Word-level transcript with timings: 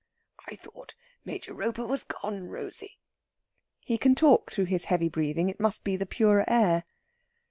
"I 0.49 0.55
thought 0.55 0.95
Major 1.25 1.53
Roper 1.53 1.85
was 1.85 2.05
gone, 2.05 2.45
Rosey." 2.49 2.97
He 3.81 3.99
can 3.99 4.15
talk 4.15 4.49
through 4.49 4.65
his 4.65 4.85
heavy 4.85 5.09
breathing. 5.09 5.47
It 5.47 5.59
must 5.59 5.83
be 5.83 5.95
the 5.95 6.07
purer 6.07 6.43
air. 6.47 6.85